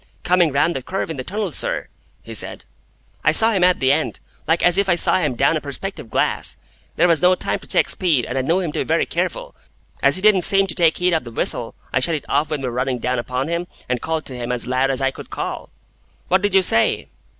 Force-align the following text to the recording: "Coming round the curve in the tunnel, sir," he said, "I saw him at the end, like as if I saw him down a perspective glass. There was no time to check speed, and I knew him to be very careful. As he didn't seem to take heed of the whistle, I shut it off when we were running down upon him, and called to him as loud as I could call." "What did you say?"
"Coming 0.23 0.51
round 0.51 0.75
the 0.75 0.81
curve 0.81 1.11
in 1.11 1.17
the 1.17 1.23
tunnel, 1.23 1.51
sir," 1.51 1.87
he 2.23 2.33
said, 2.33 2.65
"I 3.23 3.31
saw 3.31 3.51
him 3.51 3.63
at 3.63 3.79
the 3.79 3.91
end, 3.91 4.19
like 4.47 4.63
as 4.63 4.79
if 4.79 4.89
I 4.89 4.95
saw 4.95 5.19
him 5.19 5.35
down 5.35 5.55
a 5.55 5.61
perspective 5.61 6.09
glass. 6.09 6.57
There 6.95 7.07
was 7.07 7.21
no 7.21 7.35
time 7.35 7.59
to 7.59 7.67
check 7.67 7.87
speed, 7.87 8.25
and 8.25 8.35
I 8.35 8.41
knew 8.41 8.59
him 8.59 8.71
to 8.71 8.79
be 8.79 8.83
very 8.83 9.05
careful. 9.05 9.53
As 10.01 10.15
he 10.15 10.21
didn't 10.23 10.41
seem 10.41 10.65
to 10.65 10.73
take 10.73 10.97
heed 10.97 11.13
of 11.13 11.23
the 11.23 11.29
whistle, 11.29 11.75
I 11.93 11.99
shut 11.99 12.15
it 12.15 12.25
off 12.27 12.49
when 12.49 12.61
we 12.63 12.67
were 12.67 12.73
running 12.73 12.97
down 12.97 13.19
upon 13.19 13.47
him, 13.47 13.67
and 13.87 14.01
called 14.01 14.25
to 14.25 14.35
him 14.35 14.51
as 14.51 14.65
loud 14.65 14.89
as 14.89 15.01
I 15.01 15.11
could 15.11 15.29
call." 15.29 15.69
"What 16.29 16.41
did 16.41 16.55
you 16.55 16.63
say?" 16.63 17.07